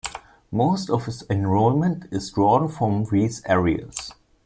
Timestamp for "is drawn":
2.11-2.67